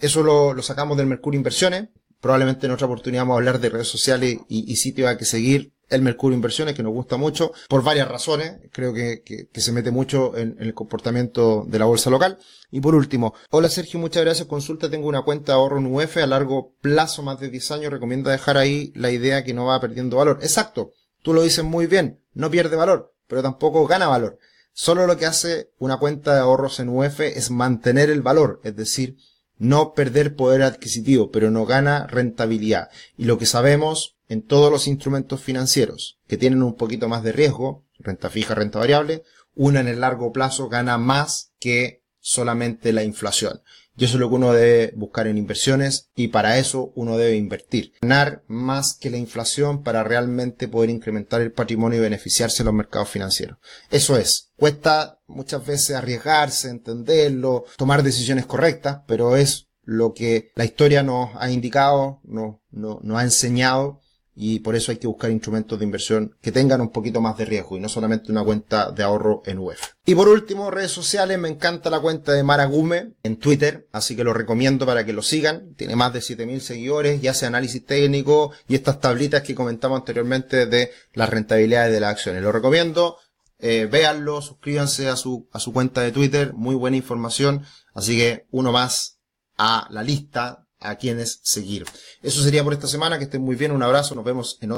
Eso 0.00 0.22
lo, 0.22 0.60
sacamos 0.62 0.96
del 0.96 1.06
Mercurio 1.06 1.38
Inversiones. 1.38 1.88
Probablemente 2.20 2.66
en 2.66 2.72
otra 2.72 2.86
oportunidad 2.86 3.22
vamos 3.22 3.34
a 3.34 3.38
hablar 3.38 3.60
de 3.60 3.68
redes 3.68 3.88
sociales 3.88 4.38
y 4.48 4.76
sitios 4.76 5.10
a 5.10 5.18
que 5.18 5.26
seguir 5.26 5.73
el 5.88 6.02
Mercurio 6.02 6.34
Inversiones, 6.34 6.74
que 6.74 6.82
nos 6.82 6.92
gusta 6.92 7.16
mucho, 7.16 7.52
por 7.68 7.82
varias 7.82 8.08
razones. 8.08 8.60
Creo 8.72 8.92
que, 8.92 9.22
que, 9.22 9.60
se 9.60 9.72
mete 9.72 9.90
mucho 9.90 10.36
en, 10.36 10.56
el 10.58 10.74
comportamiento 10.74 11.64
de 11.66 11.78
la 11.78 11.84
bolsa 11.84 12.10
local. 12.10 12.38
Y 12.70 12.80
por 12.80 12.94
último, 12.94 13.34
hola 13.50 13.68
Sergio, 13.68 14.00
muchas 14.00 14.24
gracias. 14.24 14.48
Consulta, 14.48 14.90
tengo 14.90 15.08
una 15.08 15.22
cuenta 15.22 15.52
de 15.52 15.58
ahorro 15.58 15.78
en 15.78 15.94
UF 15.94 16.16
a 16.18 16.26
largo 16.26 16.74
plazo, 16.80 17.22
más 17.22 17.40
de 17.40 17.50
10 17.50 17.70
años. 17.72 17.92
Recomienda 17.92 18.30
dejar 18.30 18.56
ahí 18.56 18.92
la 18.94 19.10
idea 19.10 19.44
que 19.44 19.54
no 19.54 19.66
va 19.66 19.80
perdiendo 19.80 20.16
valor. 20.16 20.38
Exacto, 20.42 20.92
tú 21.22 21.32
lo 21.34 21.42
dices 21.42 21.64
muy 21.64 21.86
bien. 21.86 22.20
No 22.32 22.50
pierde 22.50 22.76
valor, 22.76 23.14
pero 23.28 23.42
tampoco 23.42 23.86
gana 23.86 24.08
valor. 24.08 24.38
Solo 24.72 25.06
lo 25.06 25.16
que 25.16 25.26
hace 25.26 25.70
una 25.78 25.98
cuenta 25.98 26.34
de 26.34 26.40
ahorros 26.40 26.80
en 26.80 26.88
UF 26.88 27.20
es 27.20 27.52
mantener 27.52 28.10
el 28.10 28.22
valor, 28.22 28.60
es 28.64 28.74
decir, 28.74 29.16
no 29.56 29.94
perder 29.94 30.34
poder 30.34 30.62
adquisitivo, 30.62 31.30
pero 31.30 31.52
no 31.52 31.64
gana 31.64 32.08
rentabilidad. 32.08 32.88
Y 33.16 33.26
lo 33.26 33.38
que 33.38 33.46
sabemos 33.46 34.13
en 34.28 34.42
todos 34.42 34.70
los 34.70 34.86
instrumentos 34.86 35.40
financieros 35.40 36.18
que 36.26 36.36
tienen 36.36 36.62
un 36.62 36.76
poquito 36.76 37.08
más 37.08 37.22
de 37.22 37.32
riesgo, 37.32 37.84
renta 37.98 38.30
fija, 38.30 38.54
renta 38.54 38.78
variable, 38.78 39.22
una 39.54 39.80
en 39.80 39.88
el 39.88 40.00
largo 40.00 40.32
plazo 40.32 40.68
gana 40.68 40.98
más 40.98 41.52
que 41.58 42.02
solamente 42.20 42.92
la 42.92 43.04
inflación. 43.04 43.60
Y 43.96 44.06
eso 44.06 44.14
es 44.14 44.20
lo 44.20 44.28
que 44.28 44.34
uno 44.34 44.52
debe 44.52 44.92
buscar 44.96 45.28
en 45.28 45.38
inversiones 45.38 46.10
y 46.16 46.28
para 46.28 46.58
eso 46.58 46.92
uno 46.96 47.16
debe 47.16 47.36
invertir. 47.36 47.92
Ganar 48.02 48.42
más 48.48 48.94
que 48.94 49.10
la 49.10 49.18
inflación 49.18 49.84
para 49.84 50.02
realmente 50.02 50.66
poder 50.66 50.90
incrementar 50.90 51.40
el 51.42 51.52
patrimonio 51.52 51.98
y 51.98 52.02
beneficiarse 52.02 52.62
de 52.62 52.64
los 52.64 52.74
mercados 52.74 53.08
financieros. 53.08 53.58
Eso 53.90 54.16
es. 54.16 54.50
Cuesta 54.56 55.20
muchas 55.28 55.64
veces 55.64 55.94
arriesgarse, 55.94 56.70
entenderlo, 56.70 57.66
tomar 57.76 58.02
decisiones 58.02 58.46
correctas, 58.46 59.02
pero 59.06 59.36
es 59.36 59.68
lo 59.84 60.12
que 60.12 60.50
la 60.56 60.64
historia 60.64 61.02
nos 61.02 61.30
ha 61.36 61.50
indicado, 61.50 62.20
nos, 62.24 62.56
nos, 62.70 63.02
nos 63.04 63.18
ha 63.18 63.22
enseñado 63.22 64.00
y 64.36 64.60
por 64.60 64.74
eso 64.74 64.90
hay 64.90 64.98
que 64.98 65.06
buscar 65.06 65.30
instrumentos 65.30 65.78
de 65.78 65.84
inversión 65.84 66.36
que 66.40 66.52
tengan 66.52 66.80
un 66.80 66.90
poquito 66.90 67.20
más 67.20 67.36
de 67.36 67.44
riesgo 67.44 67.76
y 67.76 67.80
no 67.80 67.88
solamente 67.88 68.32
una 68.32 68.42
cuenta 68.42 68.90
de 68.90 69.02
ahorro 69.02 69.42
en 69.46 69.58
UEF. 69.58 69.80
Y 70.04 70.14
por 70.14 70.28
último, 70.28 70.70
redes 70.70 70.90
sociales, 70.90 71.38
me 71.38 71.48
encanta 71.48 71.90
la 71.90 72.00
cuenta 72.00 72.32
de 72.32 72.42
Maragume 72.42 73.12
en 73.22 73.36
Twitter, 73.36 73.88
así 73.92 74.16
que 74.16 74.24
lo 74.24 74.34
recomiendo 74.34 74.86
para 74.86 75.06
que 75.06 75.12
lo 75.12 75.22
sigan. 75.22 75.74
Tiene 75.74 75.96
más 75.96 76.12
de 76.12 76.20
7000 76.20 76.60
seguidores 76.60 77.22
y 77.22 77.28
hace 77.28 77.46
análisis 77.46 77.84
técnico 77.84 78.52
y 78.68 78.74
estas 78.74 79.00
tablitas 79.00 79.42
que 79.42 79.54
comentamos 79.54 80.00
anteriormente 80.00 80.66
de 80.66 80.90
las 81.12 81.30
rentabilidades 81.30 81.92
de 81.92 82.00
las 82.00 82.10
acciones. 82.10 82.42
Lo 82.42 82.52
recomiendo, 82.52 83.18
eh, 83.58 83.88
véanlo, 83.90 84.42
suscríbanse 84.42 85.08
a 85.08 85.16
su, 85.16 85.48
a 85.52 85.60
su 85.60 85.72
cuenta 85.72 86.00
de 86.00 86.12
Twitter, 86.12 86.52
muy 86.54 86.74
buena 86.74 86.96
información, 86.96 87.64
así 87.94 88.16
que 88.16 88.46
uno 88.50 88.72
más 88.72 89.20
a 89.56 89.86
la 89.90 90.02
lista 90.02 90.63
a 90.84 90.96
quienes 90.96 91.40
seguir. 91.42 91.84
Eso 92.22 92.42
sería 92.42 92.62
por 92.62 92.72
esta 92.72 92.86
semana, 92.86 93.18
que 93.18 93.24
estén 93.24 93.42
muy 93.42 93.56
bien, 93.56 93.72
un 93.72 93.82
abrazo, 93.82 94.14
nos 94.14 94.24
vemos 94.24 94.58
en 94.60 94.70